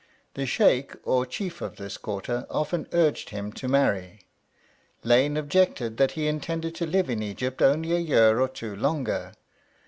[0.33, 4.21] The Sheykh or chief of this quarter often urged him to marry;
[5.03, 9.33] Lane objected that he intended to live in Egypt only a year or two longer.